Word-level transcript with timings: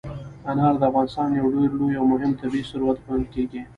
انار 0.51 0.73
د 0.81 0.83
افغانستان 0.89 1.29
یو 1.39 1.47
ډېر 1.55 1.69
لوی 1.79 1.93
او 1.99 2.05
مهم 2.13 2.31
طبعي 2.41 2.63
ثروت 2.69 2.97
ګڼل 3.05 3.25
کېږي. 3.33 3.61